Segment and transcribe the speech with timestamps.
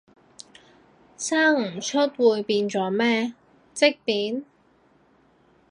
[1.15, 3.35] 生唔出會變咗咩，
[3.75, 4.43] 積便？